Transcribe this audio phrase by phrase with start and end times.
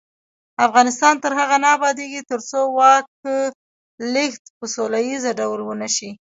[0.67, 3.05] افغانستان تر هغو نه ابادیږي، ترڅو د واک
[4.13, 6.11] لیږد په سوله ییز ډول ونشي.